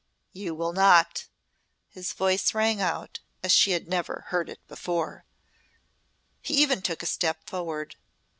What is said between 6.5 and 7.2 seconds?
even took a